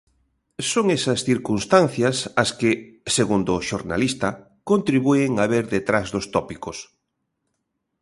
[0.71, 2.71] Son esas circunstancias as que,
[3.17, 4.29] segundo o xornalista,
[4.69, 6.77] contribúen a ver detrás dos tópicos.